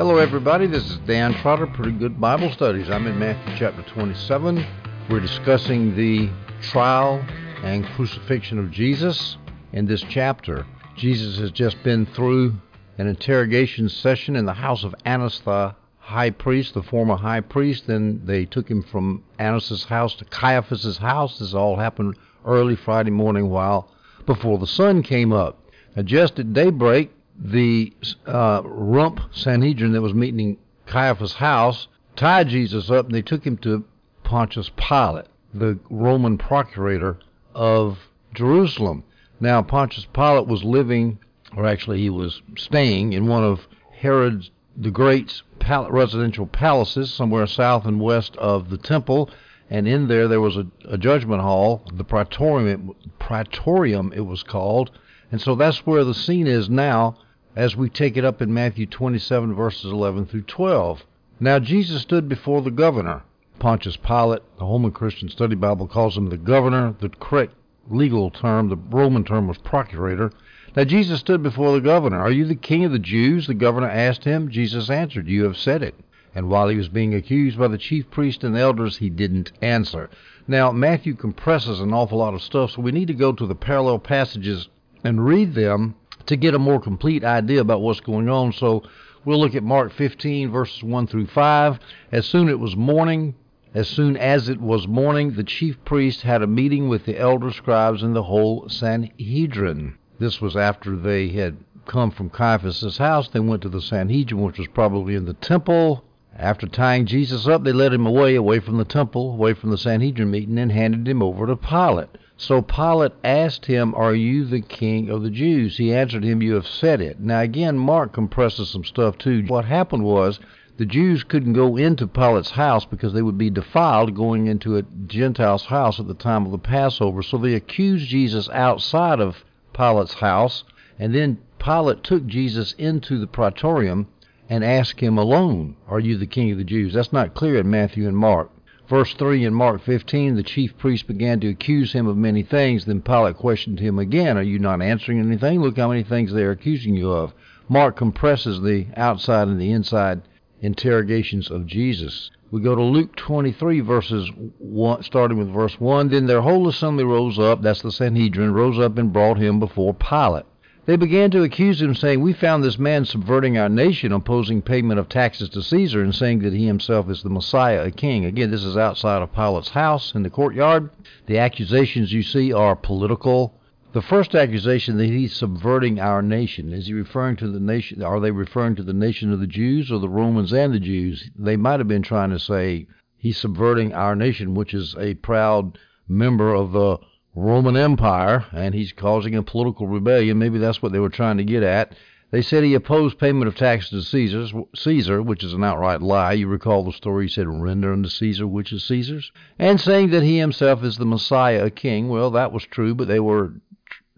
[0.00, 0.66] Hello, everybody.
[0.66, 2.88] This is Dan Trotter, Pretty Good Bible Studies.
[2.88, 4.66] I'm in Matthew chapter 27.
[5.10, 6.30] We're discussing the
[6.62, 7.22] trial
[7.62, 9.36] and crucifixion of Jesus
[9.74, 10.64] in this chapter.
[10.96, 12.54] Jesus has just been through
[12.96, 17.86] an interrogation session in the house of Annas the high priest, the former high priest.
[17.86, 21.40] Then they took him from Annas' house to Caiaphas' house.
[21.40, 23.92] This all happened early Friday morning while
[24.24, 25.58] before the sun came up.
[25.94, 27.92] Now, just at daybreak, the
[28.26, 33.44] uh, rump Sanhedrin that was meeting in Caiaphas' house tied Jesus up and they took
[33.44, 33.84] him to
[34.24, 37.18] Pontius Pilate, the Roman procurator
[37.54, 37.98] of
[38.34, 39.04] Jerusalem.
[39.40, 41.18] Now, Pontius Pilate was living,
[41.56, 47.86] or actually he was staying, in one of Herod the Great's residential palaces somewhere south
[47.86, 49.30] and west of the temple.
[49.68, 54.90] And in there, there was a, a judgment hall, the praetorium, praetorium, it was called.
[55.30, 57.16] And so that's where the scene is now
[57.56, 61.04] as we take it up in Matthew 27, verses 11 through 12.
[61.40, 63.22] Now Jesus stood before the governor,
[63.58, 64.42] Pontius Pilate.
[64.58, 66.94] The Holman Christian Study Bible calls him the governor.
[67.00, 67.54] The correct
[67.88, 70.30] legal term, the Roman term, was procurator.
[70.76, 72.20] Now Jesus stood before the governor.
[72.20, 73.46] Are you the king of the Jews?
[73.46, 74.50] The governor asked him.
[74.50, 75.96] Jesus answered, You have said it.
[76.34, 79.50] And while he was being accused by the chief priest and the elders, he didn't
[79.60, 80.08] answer.
[80.46, 83.56] Now, Matthew compresses an awful lot of stuff, so we need to go to the
[83.56, 84.68] parallel passages
[85.02, 85.96] and read them
[86.30, 88.52] to get a more complete idea about what's going on.
[88.52, 88.84] So
[89.24, 91.80] we'll look at Mark 15, verses 1 through 5.
[92.12, 93.34] As soon it was morning,
[93.74, 97.50] as soon as it was morning, the chief priests had a meeting with the elder
[97.50, 99.96] scribes and the whole Sanhedrin.
[100.20, 101.56] This was after they had
[101.86, 103.28] come from Caiaphas' house.
[103.28, 106.04] They went to the Sanhedrin, which was probably in the temple.
[106.38, 109.78] After tying Jesus up, they led him away, away from the temple, away from the
[109.78, 112.10] Sanhedrin meeting, and handed him over to Pilate.
[112.42, 115.76] So Pilate asked him, Are you the king of the Jews?
[115.76, 117.20] He answered him, You have said it.
[117.20, 119.44] Now, again, Mark compresses some stuff too.
[119.48, 120.40] What happened was
[120.78, 124.84] the Jews couldn't go into Pilate's house because they would be defiled going into a
[125.06, 127.22] Gentile's house at the time of the Passover.
[127.22, 130.64] So they accused Jesus outside of Pilate's house,
[130.98, 134.06] and then Pilate took Jesus into the praetorium
[134.48, 136.94] and asked him alone, Are you the king of the Jews?
[136.94, 138.50] That's not clear in Matthew and Mark.
[138.90, 142.86] Verse 3 in Mark 15, the chief priests began to accuse him of many things.
[142.86, 145.62] Then Pilate questioned him again, Are you not answering anything?
[145.62, 147.32] Look how many things they are accusing you of.
[147.68, 150.22] Mark compresses the outside and the inside
[150.60, 152.32] interrogations of Jesus.
[152.50, 156.08] We go to Luke 23, verses 1, starting with verse 1.
[156.08, 159.94] Then their whole assembly rose up, that's the Sanhedrin, rose up and brought him before
[159.94, 160.46] Pilate.
[160.86, 164.98] They began to accuse him, saying, We found this man subverting our nation, opposing payment
[164.98, 168.24] of taxes to Caesar, and saying that he himself is the Messiah, a king.
[168.24, 170.88] Again, this is outside of Pilate's house in the courtyard.
[171.26, 173.60] The accusations you see are political.
[173.92, 178.02] The first accusation that he's subverting our nation is he referring to the nation?
[178.02, 181.28] Are they referring to the nation of the Jews or the Romans and the Jews?
[181.36, 182.86] They might have been trying to say
[183.18, 185.76] he's subverting our nation, which is a proud
[186.08, 186.98] member of the
[187.34, 190.38] Roman Empire, and he's causing a political rebellion.
[190.38, 191.94] Maybe that's what they were trying to get at.
[192.32, 196.32] They said he opposed payment of taxes to Caesar's, Caesar, which is an outright lie.
[196.34, 197.24] You recall the story.
[197.26, 201.06] He said, "Render unto Caesar which is Caesar's," and saying that he himself is the
[201.06, 202.08] Messiah, a king.
[202.08, 203.54] Well, that was true, but they were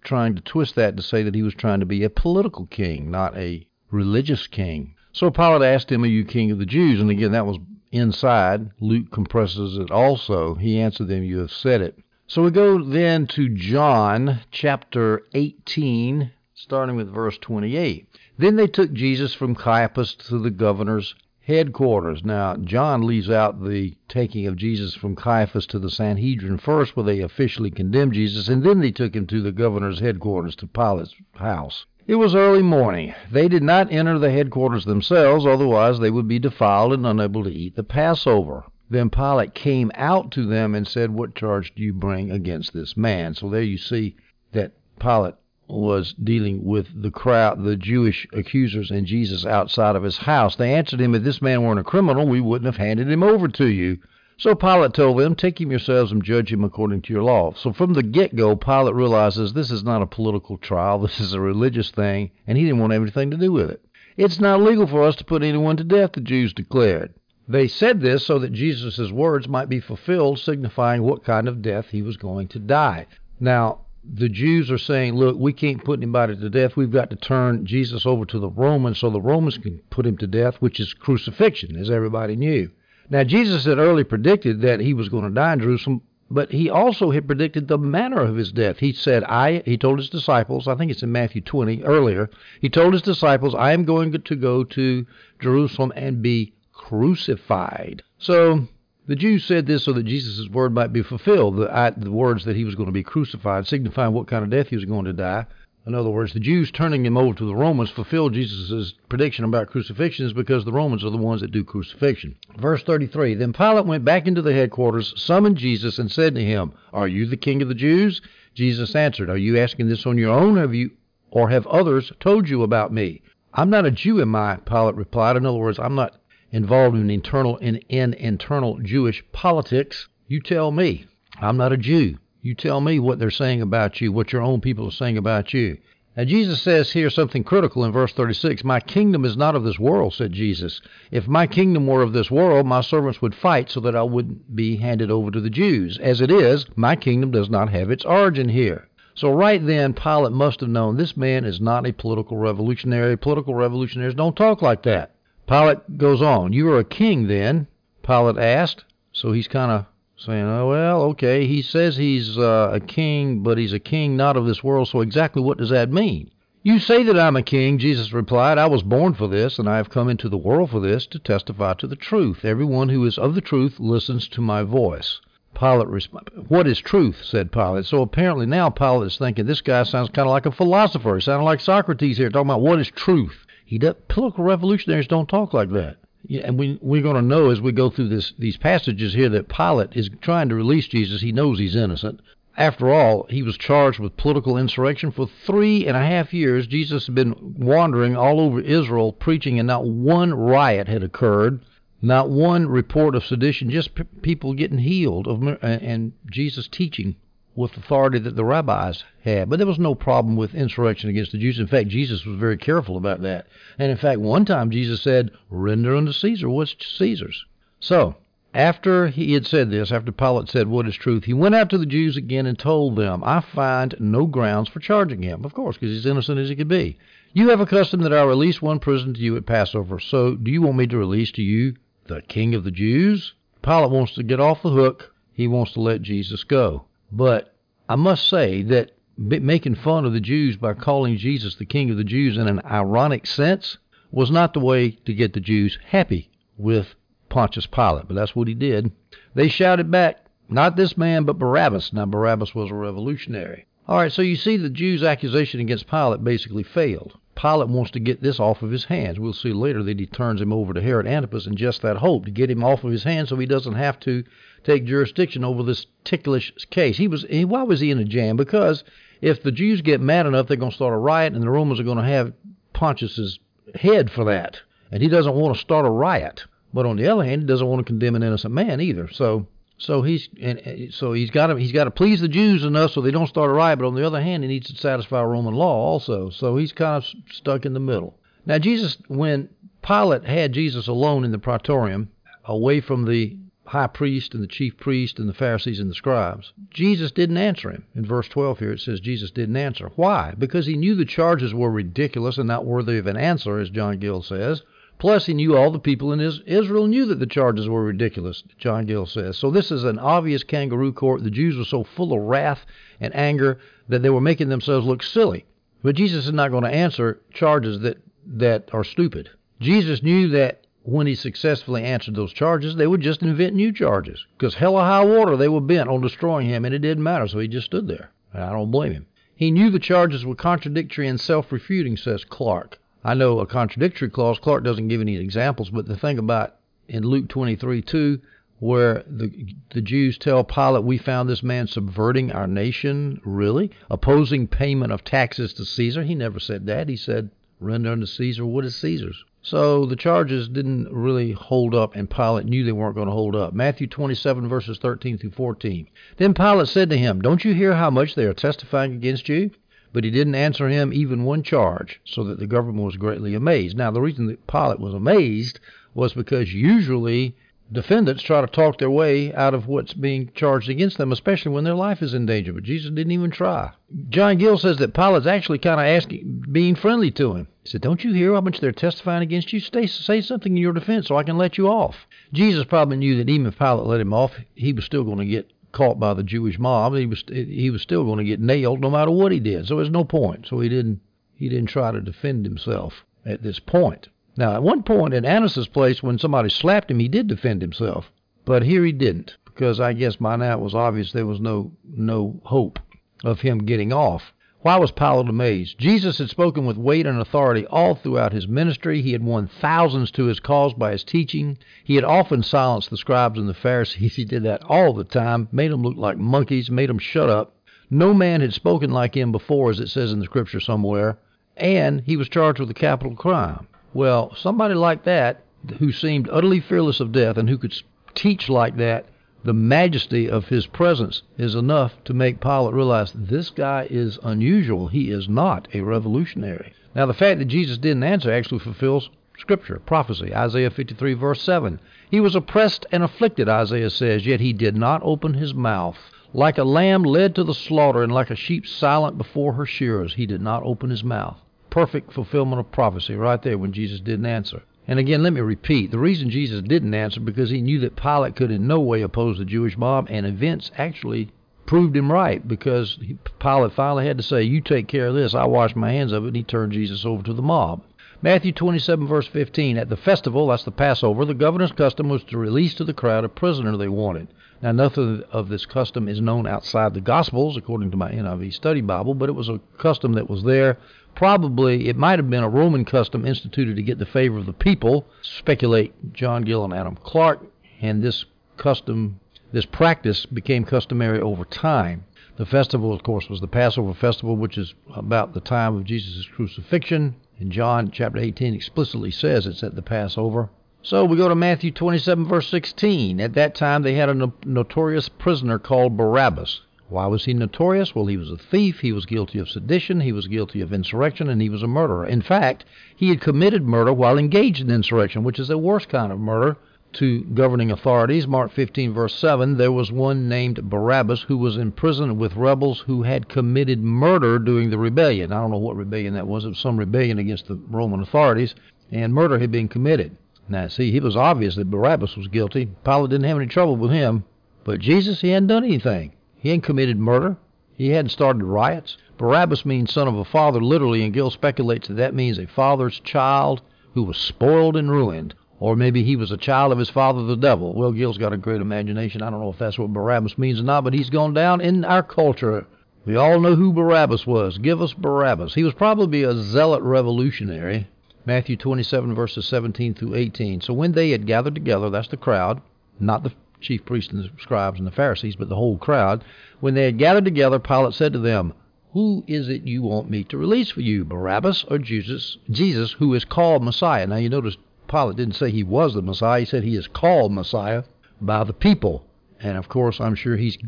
[0.03, 3.11] trying to twist that to say that he was trying to be a political king,
[3.11, 4.95] not a religious king.
[5.13, 7.59] So Pilate asked him, "Are you king of the Jews?" And again, that was
[7.93, 8.71] inside.
[8.81, 10.55] Luke compresses it also.
[10.55, 11.99] He answered them, "You have said it."
[12.33, 18.09] So we go then to John chapter 18, starting with verse 28.
[18.39, 22.25] Then they took Jesus from Caiaphas to the governor's headquarters.
[22.25, 27.05] Now, John leaves out the taking of Jesus from Caiaphas to the Sanhedrin first, where
[27.05, 31.15] they officially condemned Jesus, and then they took him to the governor's headquarters, to Pilate's
[31.35, 31.85] house.
[32.07, 33.13] It was early morning.
[33.31, 37.53] They did not enter the headquarters themselves, otherwise they would be defiled and unable to
[37.53, 38.65] eat the Passover.
[38.93, 42.95] Then Pilate came out to them and said, What charge do you bring against this
[42.95, 43.35] man?
[43.35, 44.17] So there you see
[44.53, 45.37] that Pilate
[45.67, 50.57] was dealing with the crowd, the Jewish accusers, and Jesus outside of his house.
[50.57, 53.49] They answered him, If this man weren't a criminal, we wouldn't have handed him over
[53.49, 53.97] to you.
[54.37, 57.55] So Pilate told them, Take him yourselves and judge him according to your law.
[57.55, 61.33] So from the get go, Pilate realizes this is not a political trial, this is
[61.33, 63.83] a religious thing, and he didn't want anything to do with it.
[64.19, 67.15] It's not legal for us to put anyone to death, the Jews declared.
[67.49, 71.89] They said this so that Jesus' words might be fulfilled, signifying what kind of death
[71.91, 73.07] he was going to die.
[73.41, 76.77] Now, the Jews are saying, look, we can't put anybody to death.
[76.77, 80.17] We've got to turn Jesus over to the Romans so the Romans can put him
[80.19, 82.71] to death, which is crucifixion, as everybody knew.
[83.11, 86.03] Now, Jesus had early predicted that he was going to die in Jerusalem
[86.33, 88.79] but he also had predicted the manner of his death.
[88.79, 92.31] He said, I, he told his disciples, I think it's in Matthew 20 earlier,
[92.61, 95.07] he told his disciples, I am going to go to
[95.41, 98.03] Jerusalem and be crucified.
[98.19, 98.67] So
[99.07, 102.57] the Jews said this so that Jesus' word might be fulfilled, the, the words that
[102.57, 105.13] he was going to be crucified, signifying what kind of death he was going to
[105.13, 105.47] die.
[105.87, 109.69] In other words, the Jews turning him over to the Romans fulfilled Jesus' prediction about
[109.69, 112.37] crucifixions because the Romans are the ones that do crucifixion.
[112.57, 116.73] Verse 33 Then Pilate went back into the headquarters, summoned Jesus, and said to him,
[116.93, 118.21] Are you the king of the Jews?
[118.55, 120.91] Jesus answered, Are you asking this on your own, have you,
[121.31, 123.23] or have others told you about me?
[123.55, 124.57] I'm not a Jew, am I?
[124.65, 125.37] Pilate replied.
[125.37, 126.17] In other words, I'm not
[126.53, 130.09] involved in internal in, in internal Jewish politics.
[130.29, 131.07] You tell me.
[131.41, 132.19] I'm not a Jew.
[132.43, 135.55] You tell me what they're saying about you, what your own people are saying about
[135.55, 135.79] you.
[136.15, 139.79] Now, Jesus says here something critical in verse 36 My kingdom is not of this
[139.79, 140.83] world, said Jesus.
[141.11, 144.55] If my kingdom were of this world, my servants would fight so that I wouldn't
[144.55, 145.99] be handed over to the Jews.
[145.99, 148.89] As it is, my kingdom does not have its origin here.
[149.15, 153.17] So, right then, Pilate must have known this man is not a political revolutionary.
[153.17, 155.12] Political revolutionaries don't talk like that.
[155.47, 157.67] Pilate goes on, You are a king then?
[158.03, 158.85] Pilate asked.
[159.13, 159.87] So he's kind of
[160.17, 164.37] saying, oh, well, okay, he says he's uh, a king, but he's a king not
[164.37, 166.31] of this world, so exactly what does that mean?
[166.63, 168.57] You say that I'm a king, Jesus replied.
[168.57, 171.19] I was born for this, and I have come into the world for this, to
[171.19, 172.45] testify to the truth.
[172.45, 175.21] Everyone who is of the truth listens to my voice.
[175.55, 177.25] Pilate responded, What is truth?
[177.25, 177.87] said Pilate.
[177.87, 181.17] So apparently now Pilate is thinking, this guy sounds kind of like a philosopher.
[181.17, 183.45] He sounds like Socrates here, talking about what is truth.
[183.73, 185.97] He does, political revolutionaries don't talk like that.
[186.43, 189.49] And we we're going to know as we go through this these passages here that
[189.49, 191.23] Pilate is trying to release Jesus.
[191.23, 192.21] He knows he's innocent.
[192.59, 196.67] After all, he was charged with political insurrection for three and a half years.
[196.67, 201.65] Jesus had been wandering all over Israel preaching, and not one riot had occurred,
[202.03, 207.17] not one report of sedition, just p- people getting healed of, and Jesus teaching
[207.55, 209.51] with authority that the rabbis had.
[209.51, 211.59] But there was no problem with insurrection against the Jews.
[211.59, 213.47] In fact, Jesus was very careful about that.
[213.79, 217.45] And in fact, one time Jesus said, Render unto Caesar what's Caesar's.
[217.79, 218.17] So,
[218.55, 221.25] after he had said this, after Pilate said, What is truth?
[221.25, 224.81] he went out to the Jews again and told them, I find no grounds for
[224.81, 225.45] charging him.
[225.45, 226.99] Of course, because he's innocent as he could be.
[227.35, 229.99] You have a custom that I release one prisoner to you at Passover.
[229.99, 231.77] So, do you want me to release to you
[232.07, 233.33] the king of the Jews?
[233.63, 235.15] Pilate wants to get off the hook.
[235.33, 236.85] He wants to let Jesus go.
[237.13, 237.55] But
[237.89, 241.99] I must say that making fun of the Jews by calling Jesus the King of
[241.99, 243.77] the Jews in an ironic sense
[244.11, 246.95] was not the way to get the Jews happy with
[247.29, 248.93] Pontius Pilate, but that's what he did.
[249.35, 251.93] They shouted back, Not this man, but Barabbas.
[251.93, 253.67] Now, Barabbas was a revolutionary.
[253.87, 257.19] All right, so you see the Jews' accusation against Pilate basically failed.
[257.35, 259.19] Pilate wants to get this off of his hands.
[259.19, 262.27] We'll see later that he turns him over to Herod Antipas in just that hope
[262.27, 264.25] to get him off of his hands so he doesn't have to
[264.65, 266.99] take jurisdiction over this ticklish case.
[266.99, 268.37] He was he, why was he in a jam?
[268.37, 268.85] Because
[269.21, 271.81] if the Jews get mad enough, they're going to start a riot, and the Romans
[271.81, 272.33] are going to have
[272.73, 273.39] Pontius's
[273.75, 276.45] head for that, and he doesn't want to start a riot.
[276.75, 279.09] But on the other hand, he doesn't want to condemn an innocent man either.
[279.11, 279.47] So
[279.83, 283.01] so he's and so he's got to he's got to please the Jews enough so
[283.01, 283.81] they don't start a riot.
[283.81, 286.31] But on the other hand, he needs to satisfy Roman law also.
[286.31, 288.17] So he's kind of stuck in the middle.
[288.47, 289.49] Now Jesus, when
[289.83, 292.11] Pilate had Jesus alone in the praetorium,
[292.45, 296.53] away from the high priest and the chief priest and the Pharisees and the scribes.
[296.71, 297.85] Jesus didn't answer him.
[297.97, 299.91] In verse 12 here it says Jesus didn't answer.
[299.97, 300.35] Why?
[300.39, 303.99] Because he knew the charges were ridiculous and not worthy of an answer, as John
[303.99, 304.63] Gill says.
[305.03, 308.87] Plus, he knew all the people in Israel knew that the charges were ridiculous, John
[308.87, 309.37] Gill says.
[309.37, 311.25] So this is an obvious kangaroo court.
[311.25, 312.65] The Jews were so full of wrath
[313.01, 315.45] and anger that they were making themselves look silly.
[315.83, 319.29] But Jesus is not going to answer charges that, that are stupid.
[319.61, 324.25] Jesus knew that when he successfully answered those charges, they would just invent new charges.
[324.39, 327.41] Because hell high water, they were bent on destroying him, and it didn't matter, so
[327.41, 328.13] he just stood there.
[328.33, 329.07] And I don't blame him.
[329.35, 332.79] He knew the charges were contradictory and self refuting, says Clarke.
[333.05, 334.39] I know a contradictory clause.
[334.39, 336.57] Clarke doesn't give any examples, but the thing about
[336.89, 338.21] in Luke 23 2,
[338.61, 344.47] where the the Jews tell Pilate, "We found this man subverting our nation." Really, opposing
[344.47, 346.05] payment of taxes to Caesar.
[346.05, 346.89] He never said that.
[346.89, 351.97] He said, "Render unto Caesar what is Caesar's." So the charges didn't really hold up,
[351.97, 353.53] and Pilate knew they weren't going to hold up.
[353.53, 355.89] Matthew 27, verses 13 through 14.
[356.17, 359.51] Then Pilate said to him, Don't you hear how much they are testifying against you?
[359.93, 363.77] But he didn't answer him even one charge, so that the government was greatly amazed.
[363.77, 365.61] Now, the reason that Pilate was amazed
[365.95, 367.37] was because usually
[367.73, 371.65] defendants try to talk their way out of what's being charged against them, especially when
[371.65, 372.53] their life is in danger.
[372.53, 373.71] But Jesus didn't even try.
[374.09, 377.49] John Gill says that Pilate's actually kind of asking, being friendly to him.
[377.65, 379.61] He said, Don't you hear how much they're testifying against you?
[379.61, 381.97] Stay, say something in your defense so I can let you off.
[382.33, 385.27] Jesus probably knew that even if Pilate let him off, he was still going to
[385.27, 388.81] get caught by the Jewish mob, he was he was still going to get nailed
[388.81, 389.67] no matter what he did.
[389.67, 390.47] So there's no point.
[390.47, 391.01] So he didn't
[391.35, 394.09] he didn't try to defend himself at this point.
[394.37, 398.11] Now, at one point in Annas's place, when somebody slapped him, he did defend himself,
[398.45, 401.73] but here he didn't because I guess by now it was obvious there was no
[401.85, 402.79] no hope
[403.25, 404.33] of him getting off.
[404.63, 405.77] Why was Pilate amazed?
[405.79, 409.03] Jesus had spoken with weight and authority all throughout his ministry.
[409.03, 411.59] He had won thousands to his cause by his teaching.
[411.83, 414.15] He had often silenced the scribes and the Pharisees.
[414.17, 417.57] He did that all the time, made them look like monkeys, made them shut up.
[417.91, 421.19] No man had spoken like him before, as it says in the scripture somewhere,
[421.57, 423.67] and he was charged with a capital crime.
[423.93, 425.43] Well, somebody like that,
[425.81, 427.75] who seemed utterly fearless of death and who could
[428.15, 429.07] teach like that,
[429.45, 434.89] the majesty of his presence is enough to make Pilate realize this guy is unusual.
[434.89, 436.73] He is not a revolutionary.
[436.95, 440.33] Now, the fact that Jesus didn't answer actually fulfills Scripture, prophecy.
[440.33, 441.81] Isaiah 53, verse 7.
[442.11, 445.99] He was oppressed and afflicted, Isaiah says, yet he did not open his mouth.
[446.33, 450.15] Like a lamb led to the slaughter, and like a sheep silent before her shearers,
[450.15, 451.39] he did not open his mouth.
[451.71, 454.63] Perfect fulfillment of prophecy right there when Jesus didn't answer.
[454.89, 458.35] And again, let me repeat the reason Jesus didn't answer because he knew that Pilate
[458.35, 461.31] could in no way oppose the Jewish mob, and events actually
[461.67, 462.99] proved him right because
[463.39, 466.25] Pilate finally had to say, You take care of this, I wash my hands of
[466.25, 467.83] it, and he turned Jesus over to the mob.
[468.21, 469.79] Matthew 27, verse 15.
[469.79, 473.25] At the festival, that's the Passover, the governor's custom was to release to the crowd
[473.25, 474.29] a prisoner they wanted.
[474.63, 478.81] Now, nothing of this custom is known outside the Gospels, according to my NIV study
[478.81, 480.79] Bible, but it was a custom that was there
[481.15, 484.53] Probably it might have been a Roman custom instituted to get the favor of the
[484.53, 485.07] people.
[485.21, 487.45] Speculate John Gill and Adam Clarke,
[487.81, 488.25] and this
[488.57, 489.21] custom,
[489.53, 492.05] this practice became customary over time.
[492.37, 496.27] The festival, of course, was the Passover festival, which is about the time of Jesus'
[496.27, 497.17] crucifixion.
[497.39, 500.49] And John chapter 18 explicitly says it's at the Passover.
[500.83, 503.21] So we go to Matthew 27, verse 16.
[503.21, 506.63] At that time, they had a no- notorious prisoner called Barabbas.
[506.93, 507.95] Why was he notorious?
[507.95, 511.31] Well, he was a thief, he was guilty of sedition, he was guilty of insurrection,
[511.31, 512.05] and he was a murderer.
[512.05, 516.13] In fact, he had committed murder while engaged in insurrection, which is a worse kind
[516.13, 516.59] of murder
[516.93, 518.27] to governing authorities.
[518.27, 523.05] Mark 15, verse 7 there was one named Barabbas who was imprisoned with rebels who
[523.05, 525.33] had committed murder during the rebellion.
[525.33, 526.45] I don't know what rebellion that was.
[526.45, 528.55] It was some rebellion against the Roman authorities,
[528.91, 530.15] and murder had been committed.
[530.47, 532.69] Now, see, it was obvious that Barabbas was guilty.
[532.85, 534.25] Pilate didn't have any trouble with him,
[534.63, 536.13] but Jesus, he hadn't done anything.
[536.43, 537.37] He hadn't committed murder.
[537.77, 538.97] He hadn't started riots.
[539.17, 542.99] Barabbas means son of a father, literally, and Gill speculates that that means a father's
[542.99, 543.63] child
[543.95, 545.35] who was spoiled and ruined.
[545.61, 547.73] Or maybe he was a child of his father, the devil.
[547.75, 549.23] Well, Gill's got a great imagination.
[549.23, 551.85] I don't know if that's what Barabbas means or not, but he's gone down in
[551.85, 552.67] our culture.
[553.05, 554.59] We all know who Barabbas was.
[554.59, 555.55] Give us Barabbas.
[555.55, 557.87] He was probably a zealot revolutionary.
[558.27, 560.61] Matthew 27, verses 17 through 18.
[560.61, 562.61] So when they had gathered together, that's the crowd,
[562.99, 563.31] not the
[563.63, 566.25] chief priests and the scribes and the Pharisees, but the whole crowd.
[566.61, 568.53] When they had gathered together, Pilate said to them,
[568.93, 573.15] Who is it you want me to release for you, Barabbas or Jesus, Jesus, who
[573.15, 574.07] is called Messiah?
[574.07, 574.57] Now you notice
[574.89, 577.85] Pilate didn't say he was the Messiah, he said he is called Messiah
[578.21, 579.07] by the people.
[579.41, 580.59] And of course, I'm sure he's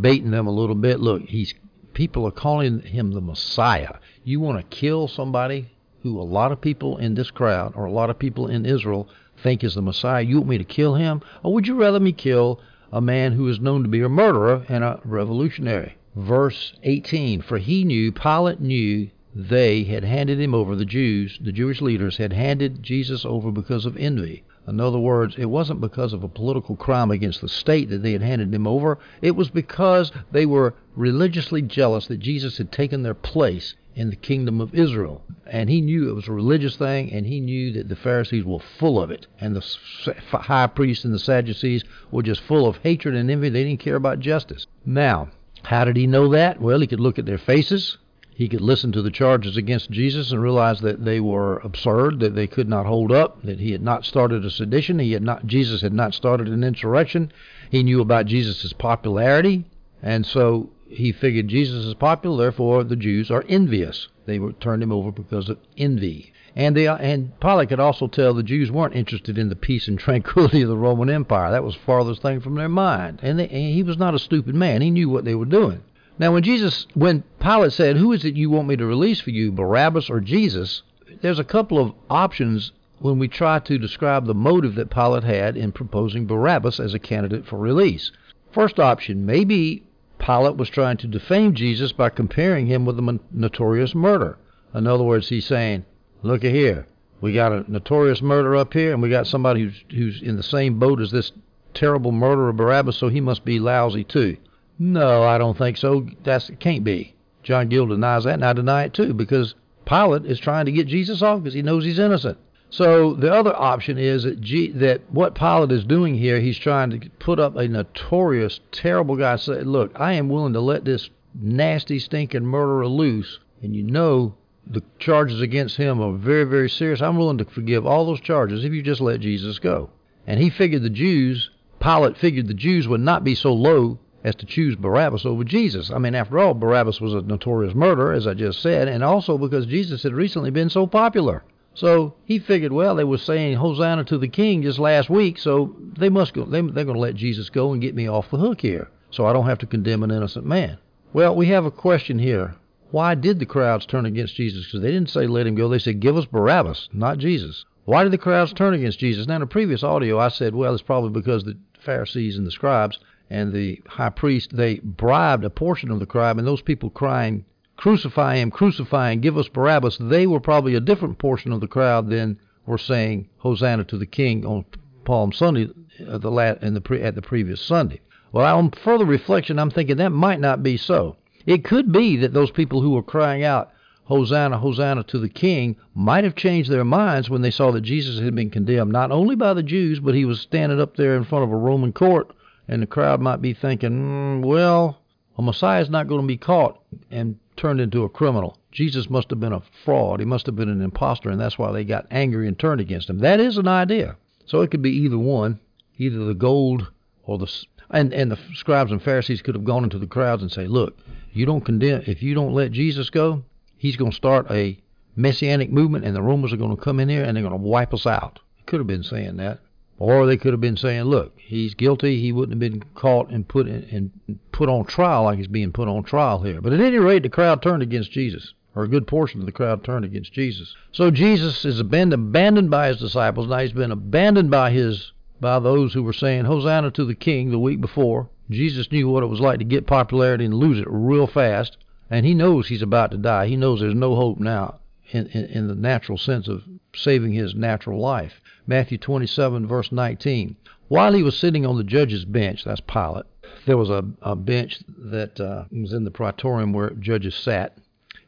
[0.00, 1.00] baiting them a little bit.
[1.00, 1.54] Look, he's
[1.94, 3.94] people are calling him the Messiah.
[4.22, 5.72] You want to kill somebody
[6.02, 9.08] who a lot of people in this crowd or a lot of people in Israel
[9.42, 10.22] think is the Messiah.
[10.22, 11.22] You want me to kill him?
[11.42, 12.60] Or would you rather me kill
[12.92, 15.96] a man who is known to be a murderer and a revolutionary?
[16.16, 21.52] Verse 18 For he knew, Pilate knew, they had handed him over, the Jews, the
[21.52, 24.42] Jewish leaders, had handed Jesus over because of envy.
[24.66, 28.12] In other words, it wasn't because of a political crime against the state that they
[28.12, 28.98] had handed him over.
[29.22, 34.16] It was because they were religiously jealous that Jesus had taken their place in the
[34.16, 35.20] kingdom of Israel.
[35.44, 38.60] And he knew it was a religious thing, and he knew that the Pharisees were
[38.78, 39.26] full of it.
[39.40, 43.48] And the high priests and the Sadducees were just full of hatred and envy.
[43.48, 44.66] They didn't care about justice.
[44.86, 45.30] Now,
[45.64, 46.60] how did he know that?
[46.60, 47.98] Well, he could look at their faces.
[48.30, 52.36] He could listen to the charges against Jesus and realize that they were absurd, that
[52.36, 55.44] they could not hold up, that he had not started a sedition, he had not
[55.44, 57.32] Jesus had not started an insurrection.
[57.68, 59.64] He knew about Jesus' popularity,
[60.00, 64.08] and so he figured Jesus is popular, therefore the Jews are envious.
[64.26, 66.32] They were, turned him over because of envy.
[66.56, 69.98] And they and Pilate could also tell the Jews weren't interested in the peace and
[69.98, 71.50] tranquility of the Roman Empire.
[71.50, 73.20] That was farthest thing from their mind.
[73.22, 74.80] And, they, and he was not a stupid man.
[74.80, 75.82] He knew what they were doing.
[76.18, 79.30] Now, when Jesus, when Pilate said, "Who is it you want me to release for
[79.30, 80.82] you, Barabbas or Jesus?"
[81.20, 85.56] There's a couple of options when we try to describe the motive that Pilate had
[85.56, 88.10] in proposing Barabbas as a candidate for release.
[88.50, 89.84] First option, maybe
[90.28, 94.36] Pilate was trying to defame Jesus by comparing him with a notorious murderer.
[94.74, 95.86] In other words, he's saying,
[96.20, 96.86] look at here.
[97.22, 100.42] We got a notorious murderer up here, and we got somebody who's, who's in the
[100.42, 101.32] same boat as this
[101.72, 104.36] terrible murderer Barabbas, so he must be lousy too.
[104.78, 106.06] No, I don't think so.
[106.24, 107.14] That's it can't be.
[107.42, 109.54] John Gill denies that, and I deny it too, because
[109.86, 112.36] Pilate is trying to get Jesus off because he knows he's innocent.
[112.70, 116.90] So the other option is that, G, that what Pilate is doing here, he's trying
[116.90, 119.36] to put up a notorious, terrible guy.
[119.36, 124.34] Say, look, I am willing to let this nasty, stinking murderer loose, and you know
[124.66, 127.00] the charges against him are very, very serious.
[127.00, 129.90] I'm willing to forgive all those charges if you just let Jesus go.
[130.26, 134.34] And he figured the Jews, Pilate figured the Jews would not be so low as
[134.36, 135.90] to choose Barabbas over Jesus.
[135.90, 139.38] I mean, after all, Barabbas was a notorious murderer, as I just said, and also
[139.38, 141.44] because Jesus had recently been so popular.
[141.78, 145.76] So he figured, well, they were saying Hosanna to the King just last week, so
[145.96, 146.44] they must go.
[146.44, 149.26] They, they're going to let Jesus go and get me off the hook here, so
[149.26, 150.78] I don't have to condemn an innocent man.
[151.12, 152.56] Well, we have a question here.
[152.90, 154.66] Why did the crowds turn against Jesus?
[154.66, 155.68] Because they didn't say let him go.
[155.68, 157.64] They said give us Barabbas, not Jesus.
[157.84, 159.28] Why did the crowds turn against Jesus?
[159.28, 162.50] Now, in a previous audio, I said, well, it's probably because the Pharisees and the
[162.50, 162.98] scribes
[163.30, 167.44] and the high priest they bribed a portion of the crowd, and those people crying
[167.78, 171.68] crucify him, crucify him, give us Barabbas, they were probably a different portion of the
[171.68, 174.64] crowd than were saying Hosanna to the King on
[175.04, 175.70] Palm Sunday
[176.06, 178.00] uh, the in the pre, at the previous Sunday.
[178.32, 181.16] Well, on further reflection, I'm thinking that might not be so.
[181.46, 183.70] It could be that those people who were crying out,
[184.04, 188.18] Hosanna, Hosanna to the King, might have changed their minds when they saw that Jesus
[188.18, 191.24] had been condemned not only by the Jews, but he was standing up there in
[191.24, 192.34] front of a Roman court,
[192.66, 194.98] and the crowd might be thinking, mm, well,
[195.38, 198.56] a Messiah is not going to be caught and turned into a criminal.
[198.72, 200.20] Jesus must have been a fraud.
[200.20, 203.10] He must have been an impostor, and that's why they got angry and turned against
[203.10, 203.18] him.
[203.18, 204.16] That is an idea.
[204.46, 205.60] So it could be either one,
[205.98, 206.90] either the gold
[207.24, 207.52] or the
[207.90, 210.98] and and the scribes and Pharisees could have gone into the crowds and say, "Look,
[211.32, 213.44] you don't condemn if you don't let Jesus go,
[213.76, 214.78] he's going to start a
[215.16, 217.68] messianic movement, and the Romans are going to come in here and they're going to
[217.68, 219.60] wipe us out." Could have been saying that.
[219.98, 222.20] Or they could have been saying, look, he's guilty.
[222.20, 224.12] He wouldn't have been caught and put in,
[224.58, 226.60] put on trial like he's being put on trial here.
[226.60, 229.52] But at any rate, the crowd turned against Jesus, or a good portion of the
[229.52, 230.74] crowd turned against Jesus.
[230.90, 233.46] So Jesus is abandoned by his disciples.
[233.46, 237.52] Now he's been abandoned by his by those who were saying Hosanna to the King
[237.52, 238.30] the week before.
[238.50, 241.76] Jesus knew what it was like to get popularity and lose it real fast,
[242.10, 243.46] and he knows he's about to die.
[243.46, 244.80] He knows there's no hope now
[245.12, 246.64] in, in, in the natural sense of
[246.96, 248.40] saving his natural life.
[248.66, 250.56] Matthew 27, verse 19.
[250.88, 253.26] While he was sitting on the judge's bench, that's Pilate,
[253.66, 257.76] there was a, a bench that uh, was in the praetorium where judges sat.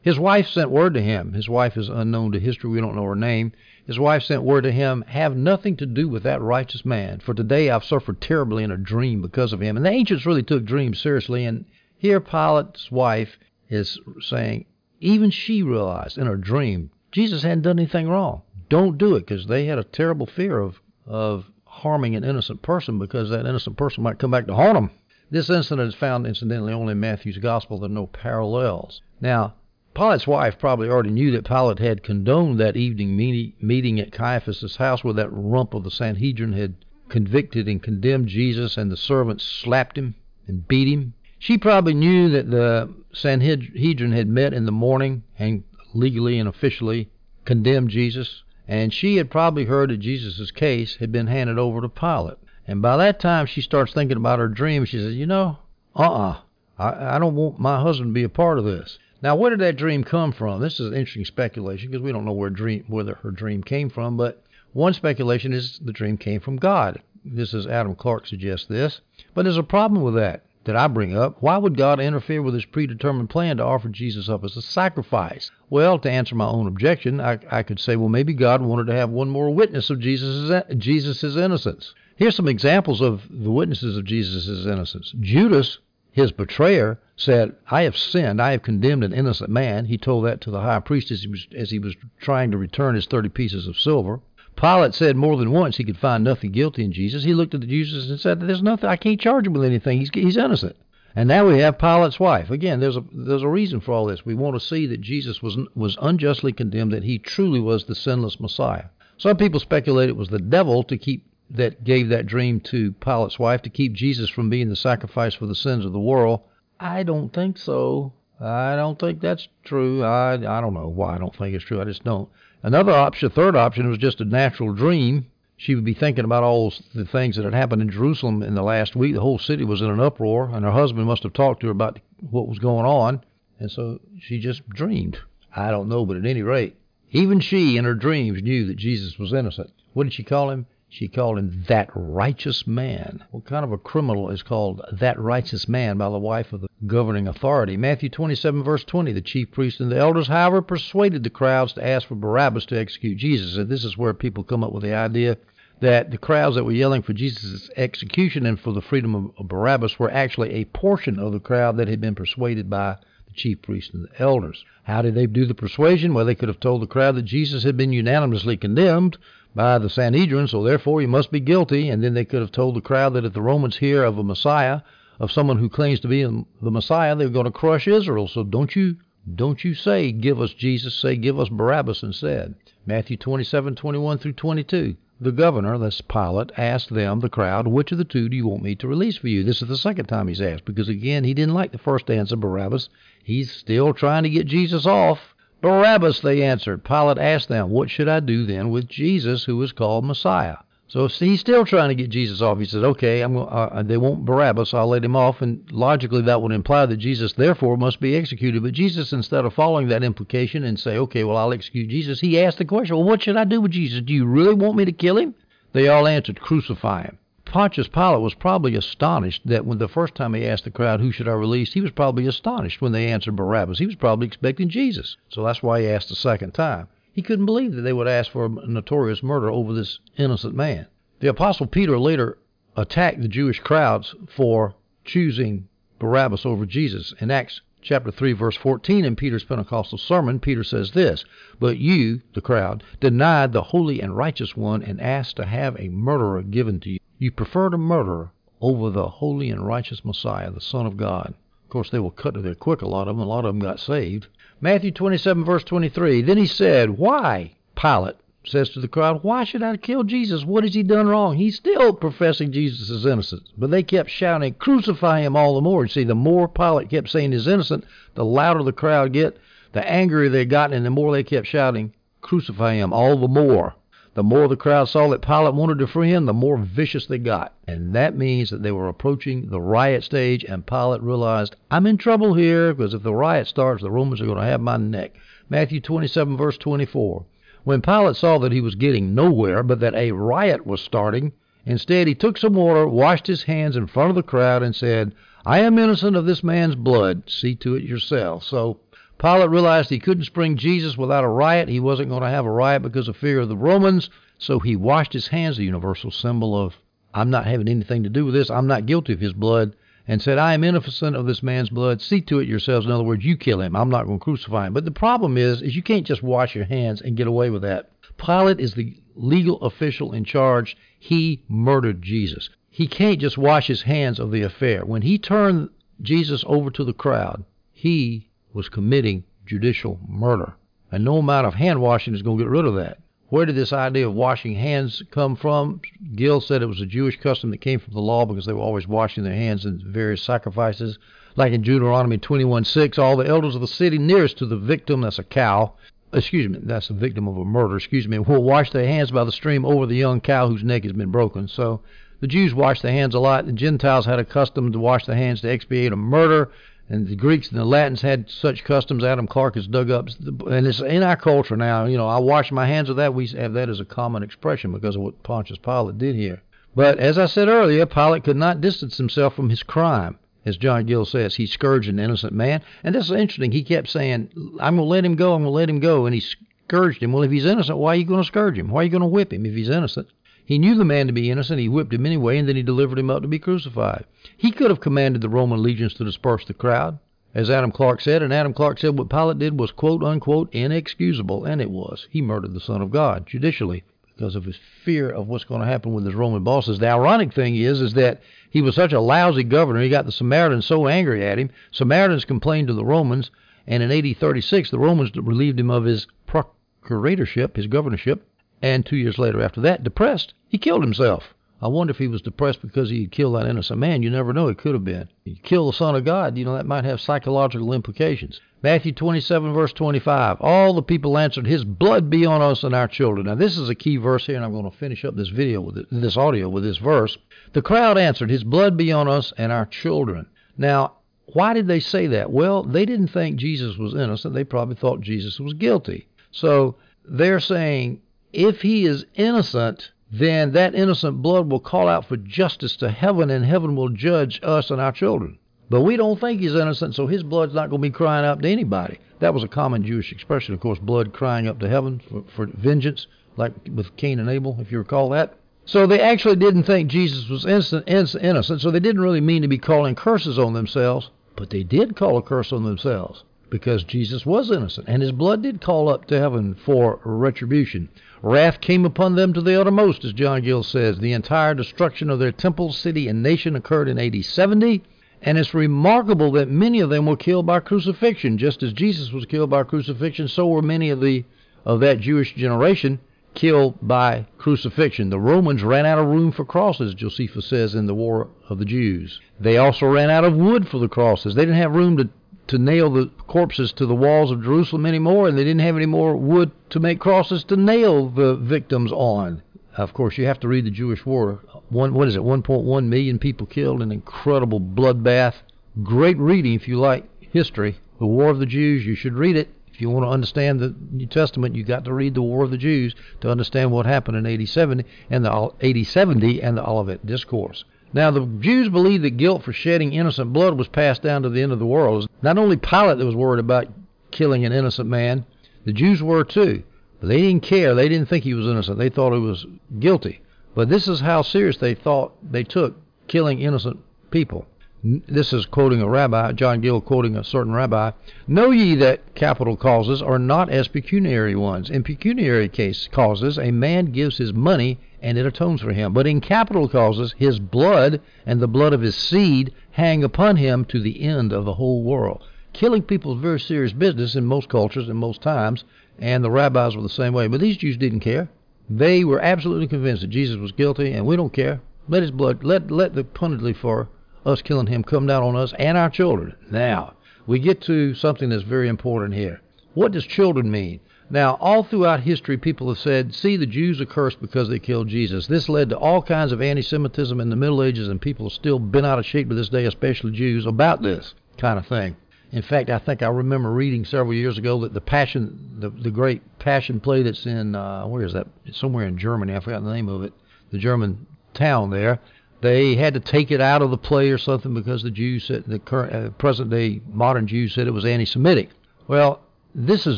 [0.01, 1.33] His wife sent word to him.
[1.33, 2.69] His wife is unknown to history.
[2.69, 3.51] We don't know her name.
[3.85, 7.33] His wife sent word to him, Have nothing to do with that righteous man, for
[7.33, 9.77] today I've suffered terribly in a dream because of him.
[9.77, 11.45] And the ancients really took dreams seriously.
[11.45, 11.65] And
[11.97, 13.37] here Pilate's wife
[13.69, 14.65] is saying,
[14.99, 19.47] even she realized in her dream Jesus hadn't done anything wrong don't do it because
[19.47, 24.01] they had a terrible fear of of harming an innocent person because that innocent person
[24.01, 24.89] might come back to haunt them.
[25.31, 27.79] This incident is found incidentally only in Matthew's gospel.
[27.79, 29.01] There are no parallels.
[29.21, 29.53] Now,
[29.93, 33.15] Pilate's wife probably already knew that Pilate had condoned that evening
[33.61, 36.75] meeting at Caiaphas's house where that rump of the Sanhedrin had
[37.07, 40.15] convicted and condemned Jesus and the servants slapped him
[40.47, 41.13] and beat him.
[41.39, 45.63] She probably knew that the Sanhedrin had met in the morning and
[45.93, 47.09] legally and officially
[47.45, 51.87] condemned Jesus and she had probably heard that Jesus' case had been handed over to
[51.87, 52.37] Pilate.
[52.71, 54.85] And by that time, she starts thinking about her dream.
[54.85, 55.57] She says, You know,
[55.93, 56.41] uh uh-uh, uh
[56.81, 58.97] I, I don't want my husband to be a part of this.
[59.21, 60.61] Now, where did that dream come from?
[60.61, 63.89] This is an interesting speculation because we don't know where dream, whether her dream came
[63.89, 67.01] from, but one speculation is the dream came from God.
[67.25, 69.01] This is Adam Clarke suggests this.
[69.33, 72.53] But there's a problem with that that I bring up, why would God interfere with
[72.53, 75.51] his predetermined plan to offer Jesus up as a sacrifice?
[75.69, 78.95] Well, to answer my own objection, I, I could say, well, maybe God wanted to
[78.95, 81.93] have one more witness of Jesus' Jesus's innocence.
[82.21, 85.11] Here's some examples of the witnesses of Jesus' innocence.
[85.21, 85.79] Judas,
[86.11, 88.39] his betrayer, said, I have sinned.
[88.39, 89.85] I have condemned an innocent man.
[89.85, 92.59] He told that to the high priest as he was, as he was trying to
[92.59, 94.19] return his 30 pieces of silver.
[94.55, 97.23] Pilate said more than once he could find nothing guilty in Jesus.
[97.23, 98.87] He looked at the Jews and said, "There's nothing.
[98.87, 99.97] I can't charge him with anything.
[99.97, 100.75] He's he's innocent."
[101.15, 102.51] And now we have Pilate's wife.
[102.51, 104.23] Again, there's a there's a reason for all this.
[104.23, 107.95] We want to see that Jesus was was unjustly condemned, that he truly was the
[107.95, 108.89] sinless Messiah.
[109.17, 111.25] Some people speculate it was the devil to keep
[111.55, 115.45] that gave that dream to Pilate's wife to keep Jesus from being the sacrifice for
[115.45, 116.41] the sins of the world.
[116.79, 118.13] I don't think so.
[118.39, 120.03] I don't think that's true.
[120.03, 121.81] I I don't know why I don't think it's true.
[121.81, 122.29] I just don't.
[122.63, 125.27] Another option, third option, was just a natural dream.
[125.57, 128.63] She would be thinking about all the things that had happened in Jerusalem in the
[128.63, 129.13] last week.
[129.13, 131.71] The whole city was in an uproar, and her husband must have talked to her
[131.71, 131.99] about
[132.31, 133.23] what was going on,
[133.59, 135.19] and so she just dreamed.
[135.55, 136.77] I don't know, but at any rate,
[137.11, 139.71] even she in her dreams knew that Jesus was innocent.
[139.93, 140.65] What did she call him?
[140.93, 143.23] She called him that righteous man.
[143.31, 146.67] What kind of a criminal is called that righteous man by the wife of the
[146.85, 147.77] governing authority?
[147.77, 149.13] Matthew 27, verse 20.
[149.13, 152.77] The chief priests and the elders, however, persuaded the crowds to ask for Barabbas to
[152.77, 153.55] execute Jesus.
[153.55, 155.37] And this is where people come up with the idea
[155.79, 159.97] that the crowds that were yelling for Jesus' execution and for the freedom of Barabbas
[159.97, 163.93] were actually a portion of the crowd that had been persuaded by the chief priests
[163.93, 164.65] and the elders.
[164.83, 166.13] How did they do the persuasion?
[166.13, 169.17] Well, they could have told the crowd that Jesus had been unanimously condemned
[169.55, 171.89] by the Sanhedrin, so therefore he must be guilty.
[171.89, 174.23] And then they could have told the crowd that if the Romans hear of a
[174.23, 174.81] Messiah,
[175.19, 178.27] of someone who claims to be the Messiah, they're going to crush Israel.
[178.27, 178.97] So don't you
[179.35, 182.55] don't you say give us Jesus, say give us Barabbas instead.
[182.87, 184.95] Matthew 27, 21 through 22.
[185.19, 188.63] The governor, that's Pilate, asked them, the crowd, which of the two do you want
[188.63, 189.43] me to release for you?
[189.43, 192.35] This is the second time he's asked, because again, he didn't like the first answer,
[192.35, 192.89] Barabbas.
[193.23, 195.30] He's still trying to get Jesus off.
[195.61, 196.83] Barabbas, they answered.
[196.83, 200.57] Pilate asked them, What should I do then with Jesus, who is called Messiah?
[200.91, 202.59] So he's still trying to get Jesus off.
[202.59, 203.37] He says, "Okay, I'm.
[203.37, 204.73] Uh, they want Barabbas.
[204.73, 208.61] I'll let him off." And logically, that would imply that Jesus, therefore, must be executed.
[208.61, 212.37] But Jesus, instead of following that implication and say, "Okay, well, I'll execute Jesus," he
[212.37, 214.01] asked the question, "Well, what should I do with Jesus?
[214.01, 215.33] Do you really want me to kill him?"
[215.71, 217.17] They all answered, "Crucify him."
[217.51, 221.11] Pontius Pilate was probably astonished that when the first time he asked the crowd, "Who
[221.11, 223.77] should I release?" he was probably astonished when they answered Barabbas.
[223.77, 225.17] He was probably expecting Jesus.
[225.27, 226.87] So that's why he asked the second time.
[227.11, 230.85] He couldn't believe that they would ask for a notorious murder over this innocent man.
[231.19, 232.37] The Apostle Peter later
[232.77, 235.67] attacked the Jewish crowds for choosing
[235.99, 237.13] Barabbas over Jesus.
[237.19, 241.25] In Acts chapter 3, verse 14, in Peter's Pentecostal sermon, Peter says this
[241.59, 245.89] But you, the crowd, denied the holy and righteous one and asked to have a
[245.89, 246.99] murderer given to you.
[247.21, 248.31] You preferred a murderer
[248.61, 251.35] over the holy and righteous Messiah, the Son of God.
[251.63, 253.23] Of course, they were cut to their quick, a lot of them.
[253.23, 254.25] A lot of them got saved.
[254.59, 256.23] Matthew 27, verse 23.
[256.23, 260.45] Then he said, Why, Pilate, says to the crowd, Why should I kill Jesus?
[260.45, 261.35] What has he done wrong?
[261.35, 263.51] He's still professing Jesus' innocence.
[263.55, 265.83] But they kept shouting, Crucify him all the more.
[265.83, 267.83] You see, the more Pilate kept saying he's innocent,
[268.15, 269.37] the louder the crowd get,
[269.73, 273.75] the angrier they got, and the more they kept shouting, Crucify him all the more.
[274.13, 277.17] The more the crowd saw that Pilate wanted to free him, the more vicious they
[277.17, 277.53] got.
[277.65, 281.97] And that means that they were approaching the riot stage, and Pilate realized, I'm in
[281.97, 285.15] trouble here, because if the riot starts, the Romans are going to have my neck.
[285.49, 287.23] Matthew 27, verse 24.
[287.63, 291.31] When Pilate saw that he was getting nowhere, but that a riot was starting,
[291.65, 295.15] instead he took some water, washed his hands in front of the crowd, and said,
[295.45, 297.29] I am innocent of this man's blood.
[297.29, 298.43] See to it yourself.
[298.43, 298.79] So
[299.21, 301.69] Pilate realized he couldn't spring Jesus without a riot.
[301.69, 304.09] He wasn't going to have a riot because of fear of the Romans.
[304.39, 306.75] So he washed his hands, the universal symbol of,
[307.13, 308.49] I'm not having anything to do with this.
[308.49, 309.75] I'm not guilty of his blood
[310.07, 312.01] and said, I am innocent of this man's blood.
[312.01, 312.87] See to it yourselves.
[312.87, 313.75] In other words, you kill him.
[313.75, 314.73] I'm not going to crucify him.
[314.73, 317.61] But the problem is, is you can't just wash your hands and get away with
[317.61, 317.91] that.
[318.17, 320.75] Pilate is the legal official in charge.
[320.97, 322.49] He murdered Jesus.
[322.71, 324.83] He can't just wash his hands of the affair.
[324.83, 325.69] When he turned
[326.01, 330.53] Jesus over to the crowd, he was committing judicial murder.
[330.91, 332.99] And no amount of hand washing is going to get rid of that.
[333.29, 335.79] Where did this idea of washing hands come from?
[336.15, 338.59] Gill said it was a Jewish custom that came from the law because they were
[338.59, 340.99] always washing their hands in various sacrifices.
[341.37, 345.17] Like in Deuteronomy 21:6, all the elders of the city nearest to the victim, that's
[345.17, 345.75] a cow,
[346.11, 349.23] excuse me, that's the victim of a murder, excuse me, will wash their hands by
[349.23, 351.47] the stream over the young cow whose neck has been broken.
[351.47, 351.79] So
[352.19, 353.45] the Jews washed their hands a lot.
[353.45, 356.51] The Gentiles had a custom to wash their hands to expiate a murder
[356.91, 359.05] and the Greeks and the Latins had such customs.
[359.05, 361.85] Adam Clarke has dug up, and it's in our culture now.
[361.85, 363.13] You know, I wash my hands of that.
[363.13, 366.41] We have that as a common expression because of what Pontius Pilate did here.
[366.75, 370.19] But as I said earlier, Pilate could not distance himself from his crime.
[370.45, 372.61] As John Gill says, he scourged an innocent man.
[372.83, 373.53] And this is interesting.
[373.53, 376.07] He kept saying, I'm going to let him go, I'm going to let him go.
[376.07, 377.13] And he scourged him.
[377.13, 378.69] Well, if he's innocent, why are you going to scourge him?
[378.69, 380.09] Why are you going to whip him if he's innocent?
[380.45, 381.59] He knew the man to be innocent.
[381.59, 384.05] He whipped him anyway, and then he delivered him up to be crucified.
[384.35, 386.99] He could have commanded the Roman legions to disperse the crowd
[387.33, 391.45] as Adam Clarke said, and Adam Clarke said what Pilate did was quote unquote inexcusable,
[391.45, 392.07] and it was.
[392.09, 395.67] He murdered the Son of God judicially because of his fear of what's going to
[395.67, 396.79] happen with his Roman bosses.
[396.79, 399.81] The ironic thing is, is that he was such a lousy governor.
[399.81, 401.51] He got the Samaritans so angry at him.
[401.71, 403.31] Samaritans complained to the Romans,
[403.65, 408.27] and in AD 36, the Romans relieved him of his procuratorship, his governorship,
[408.61, 411.33] and two years later, after that, depressed, he killed himself.
[411.63, 414.01] I wonder if he was depressed because he had killed that innocent man.
[414.01, 414.47] You never know.
[414.47, 415.09] It could have been.
[415.23, 416.35] He killed the Son of God.
[416.35, 418.41] You know, that might have psychological implications.
[418.63, 420.37] Matthew 27, verse 25.
[420.39, 423.27] All the people answered, His blood be on us and our children.
[423.27, 425.61] Now, this is a key verse here, and I'm going to finish up this video
[425.61, 427.17] with it, this audio with this verse.
[427.53, 430.27] The crowd answered, His blood be on us and our children.
[430.57, 430.93] Now,
[431.27, 432.31] why did they say that?
[432.31, 434.33] Well, they didn't think Jesus was innocent.
[434.33, 436.07] They probably thought Jesus was guilty.
[436.31, 438.01] So they're saying,
[438.33, 443.29] if he is innocent, then that innocent blood will call out for justice to heaven,
[443.29, 445.37] and heaven will judge us and our children.
[445.69, 448.41] But we don't think he's innocent, so his blood's not going to be crying out
[448.41, 448.99] to anybody.
[449.19, 452.45] That was a common Jewish expression, of course, blood crying up to heaven for, for
[452.47, 455.37] vengeance, like with Cain and Abel, if you recall that.
[455.63, 459.47] So they actually didn't think Jesus was innocent, innocent, so they didn't really mean to
[459.47, 464.25] be calling curses on themselves, but they did call a curse on themselves because Jesus
[464.25, 467.89] was innocent, and his blood did call up to heaven for retribution.
[468.23, 470.99] Wrath came upon them to the uttermost, as John Gill says.
[470.99, 474.83] The entire destruction of their temple, city, and nation occurred in AD 70,
[475.23, 478.37] and it's remarkable that many of them were killed by crucifixion.
[478.37, 481.25] Just as Jesus was killed by crucifixion, so were many of the
[481.65, 482.99] of that Jewish generation
[483.33, 485.09] killed by crucifixion.
[485.09, 488.65] The Romans ran out of room for crosses, Josephus says in the War of the
[488.65, 489.19] Jews.
[489.39, 491.35] They also ran out of wood for the crosses.
[491.35, 492.09] They didn't have room to,
[492.47, 495.85] to nail the corpses to the walls of Jerusalem anymore, and they didn't have any
[495.85, 499.41] more wood to make crosses to nail the victims on.
[499.77, 501.39] Of course, you have to read the Jewish War.
[501.69, 502.21] One, what is it?
[502.21, 505.35] 1.1 million people killed, an incredible bloodbath.
[505.81, 507.77] Great reading if you like history.
[507.99, 510.75] The War of the Jews, you should read it If you want to understand the
[510.91, 514.17] New Testament, you got to read the War of the Jews to understand what happened
[514.17, 517.63] in AD 70 and the AD 70 and the Olivet Discourse.
[517.93, 521.41] Now, the Jews believed that guilt for shedding innocent blood was passed down to the
[521.41, 522.09] end of the world.
[522.21, 523.67] Not only Pilate that was worried about
[524.11, 525.25] killing an innocent man,
[525.65, 526.63] the Jews were too.
[526.99, 527.75] But they didn't care.
[527.75, 528.77] They didn't think he was innocent.
[528.77, 529.45] They thought he was
[529.79, 530.21] guilty.
[530.55, 532.77] But this is how serious they thought they took
[533.07, 534.45] killing innocent people
[534.83, 537.91] this is quoting a rabbi, John Gill quoting a certain rabbi,
[538.27, 541.69] know ye that capital causes are not as pecuniary ones.
[541.69, 545.93] In pecuniary case causes, a man gives his money and it atones for him.
[545.93, 550.65] But in capital causes, his blood and the blood of his seed hang upon him
[550.65, 552.23] to the end of the whole world.
[552.51, 555.63] Killing people is very serious business in most cultures and most times,
[555.99, 557.27] and the rabbis were the same way.
[557.27, 558.29] But these Jews didn't care.
[558.67, 561.61] They were absolutely convinced that Jesus was guilty, and we don't care.
[561.87, 563.87] Let his blood, let let the penalty for
[564.25, 566.35] us killing him come down on us and our children.
[566.49, 566.93] Now,
[567.27, 569.41] we get to something that's very important here.
[569.73, 570.79] What does children mean?
[571.09, 574.87] Now, all throughout history, people have said, see, the Jews are cursed because they killed
[574.87, 575.27] Jesus.
[575.27, 578.33] This led to all kinds of anti Semitism in the Middle Ages, and people have
[578.33, 581.97] still been out of shape to this day, especially Jews, about this kind of thing.
[582.31, 585.91] In fact, I think I remember reading several years ago that the Passion, the, the
[585.91, 588.27] great Passion play that's in, uh, where is that?
[588.53, 589.35] somewhere in Germany.
[589.35, 590.13] I forgot the name of it.
[590.51, 591.99] The German town there
[592.41, 595.45] they had to take it out of the play or something because the Jews said
[595.45, 598.49] the current uh, present day modern Jews said it was anti-Semitic.
[598.87, 599.21] Well,
[599.53, 599.97] this is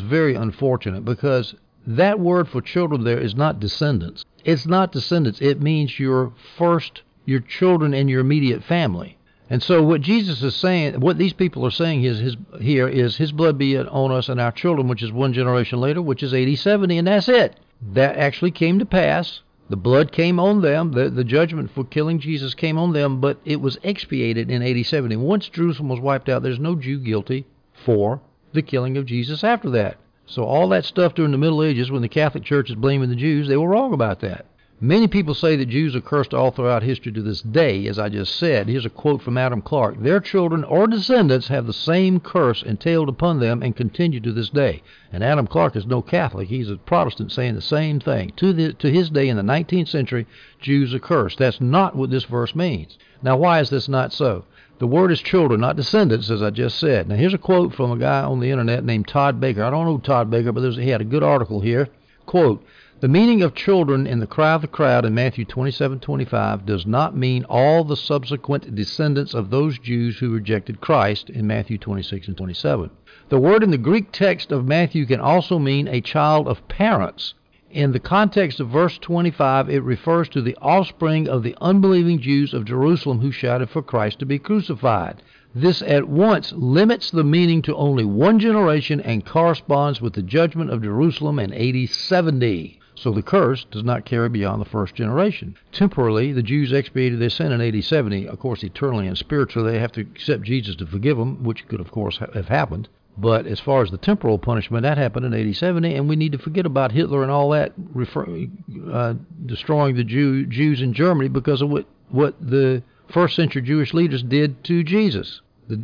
[0.00, 1.54] very unfortunate because
[1.86, 4.24] that word for children there is not descendants.
[4.44, 5.40] It's not descendants.
[5.40, 9.16] It means your first, your children and your immediate family.
[9.50, 13.16] And so what Jesus is saying, what these people are saying is his, here is
[13.16, 16.32] his blood be on us and our children, which is one generation later, which is
[16.32, 17.60] 80, 70, and that's it.
[17.92, 20.92] That actually came to pass the blood came on them.
[20.92, 24.84] The, the judgment for killing Jesus came on them, but it was expiated in AD
[24.84, 25.16] 70.
[25.16, 28.20] Once Jerusalem was wiped out, there's no Jew guilty for
[28.52, 29.96] the killing of Jesus after that.
[30.26, 33.16] So all that stuff during the Middle Ages, when the Catholic Church is blaming the
[33.16, 34.46] Jews, they were wrong about that.
[34.80, 38.08] Many people say that Jews are cursed all throughout history to this day, as I
[38.08, 38.68] just said.
[38.68, 43.08] Here's a quote from Adam Clarke Their children or descendants have the same curse entailed
[43.08, 44.82] upon them and continue to this day.
[45.12, 46.48] And Adam Clarke is no Catholic.
[46.48, 48.32] He's a Protestant saying the same thing.
[48.36, 50.26] To, the, to his day in the 19th century,
[50.60, 51.38] Jews are cursed.
[51.38, 52.98] That's not what this verse means.
[53.22, 54.44] Now, why is this not so?
[54.80, 57.08] The word is children, not descendants, as I just said.
[57.08, 59.62] Now, here's a quote from a guy on the internet named Todd Baker.
[59.62, 61.88] I don't know Todd Baker, but he had a good article here.
[62.26, 62.64] Quote,
[63.04, 67.14] the meaning of children in the cry of the crowd in Matthew 27:25 does not
[67.14, 72.36] mean all the subsequent descendants of those Jews who rejected Christ in Matthew 26 and
[72.38, 72.88] 27.
[73.28, 77.34] The word in the Greek text of Matthew can also mean a child of parents.
[77.70, 82.54] In the context of verse 25, it refers to the offspring of the unbelieving Jews
[82.54, 85.22] of Jerusalem who shouted for Christ to be crucified.
[85.54, 90.70] This at once limits the meaning to only one generation and corresponds with the judgment
[90.70, 92.80] of Jerusalem in AD 70.
[92.96, 95.56] So the curse does not carry beyond the first generation.
[95.72, 98.28] Temporally, the Jews expiated their sin in AD 70.
[98.28, 101.80] Of course, eternally and spiritually, they have to accept Jesus to forgive them, which could,
[101.80, 102.88] of course, have happened.
[103.16, 106.32] But as far as the temporal punishment, that happened in AD 70, and we need
[106.32, 108.46] to forget about Hitler and all that, refer,
[108.90, 109.14] uh,
[109.46, 114.22] destroying the Jew, Jews in Germany because of what, what the first century Jewish leaders
[114.22, 115.40] did to Jesus.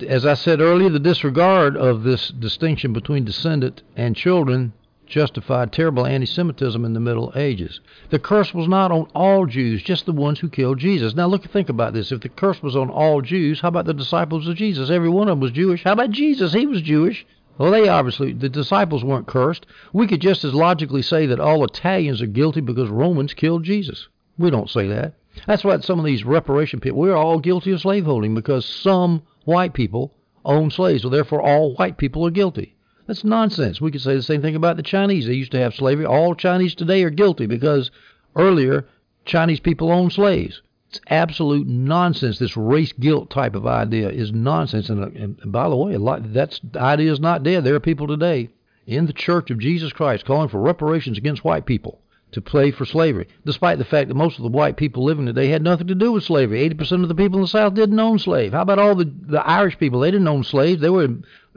[0.07, 4.73] As I said earlier, the disregard of this distinction between descendant and children
[5.11, 7.81] justified terrible anti Semitism in the Middle Ages.
[8.09, 11.15] The curse was not on all Jews, just the ones who killed Jesus.
[11.15, 12.13] Now, look, think about this.
[12.13, 14.89] If the curse was on all Jews, how about the disciples of Jesus?
[14.89, 15.85] Every one of them was Jewish.
[15.85, 16.53] How about Jesus?
[16.55, 17.27] He was Jewish.
[17.59, 19.67] Well, they obviously, the disciples weren't cursed.
[19.93, 24.09] We could just as logically say that all Italians are guilty because Romans killed Jesus.
[24.39, 25.15] We don't say that.
[25.47, 29.75] That's why some of these reparation people, we're all guilty of slaveholding because some white
[29.75, 32.77] people own slaves, so therefore all white people are guilty.
[33.11, 33.81] That's nonsense.
[33.81, 35.27] We could say the same thing about the Chinese.
[35.27, 36.07] They used to have slavery.
[36.07, 37.91] All Chinese today are guilty because
[38.37, 38.87] earlier
[39.25, 40.63] Chinese people owned slaves.
[40.91, 42.39] It's absolute nonsense.
[42.39, 44.91] This race guilt type of idea is nonsense.
[44.91, 47.65] And, and by the way, a lot, that's the idea is not dead.
[47.65, 48.51] There are people today
[48.87, 51.99] in the Church of Jesus Christ calling for reparations against white people
[52.31, 55.49] to pay for slavery, despite the fact that most of the white people living today
[55.49, 56.69] had nothing to do with slavery.
[56.71, 58.53] 80% of the people in the South didn't own slaves.
[58.53, 59.99] How about all the, the Irish people?
[59.99, 60.81] They didn't own slaves.
[60.81, 61.09] They were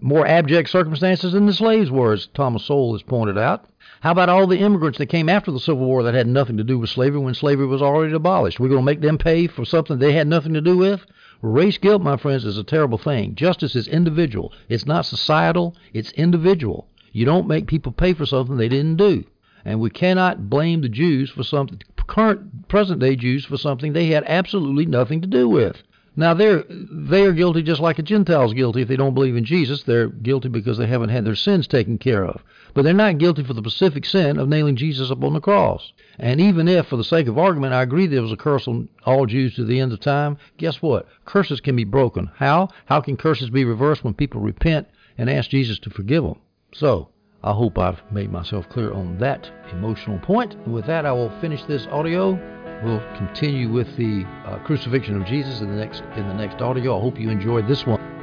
[0.01, 3.65] more abject circumstances than the slaves were, as Thomas Sowell has pointed out.
[4.01, 6.63] How about all the immigrants that came after the Civil War that had nothing to
[6.63, 8.59] do with slavery when slavery was already abolished?
[8.59, 11.05] We're going to make them pay for something they had nothing to do with?
[11.41, 13.35] Race guilt, my friends, is a terrible thing.
[13.35, 14.51] Justice is individual.
[14.69, 16.87] It's not societal, it's individual.
[17.11, 19.23] You don't make people pay for something they didn't do.
[19.65, 24.07] And we cannot blame the Jews for something, current, present day Jews for something they
[24.07, 25.83] had absolutely nothing to do with.
[26.15, 29.45] Now they're they are guilty just like the Gentiles guilty if they don't believe in
[29.45, 29.83] Jesus.
[29.83, 32.41] They're guilty because they haven't had their sins taken care of.
[32.73, 35.91] But they're not guilty for the specific sin of nailing Jesus up on the cross.
[36.19, 38.89] And even if, for the sake of argument, I agree there was a curse on
[39.05, 41.07] all Jews to the end of time, guess what?
[41.25, 42.31] Curses can be broken.
[42.35, 42.69] How?
[42.85, 46.39] How can curses be reversed when people repent and ask Jesus to forgive them?
[46.73, 47.09] So,
[47.43, 50.55] I hope I've made myself clear on that emotional point.
[50.67, 52.62] With that, I will finish this audio.
[52.83, 56.97] We'll continue with the uh, crucifixion of Jesus in the next in the next audio.
[56.97, 58.22] I hope you enjoyed this one.